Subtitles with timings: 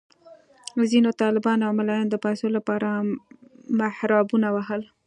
[0.91, 2.89] ځینو طالبانو او ملایانو د پیسو لپاره
[3.79, 4.81] محرابونه وهل.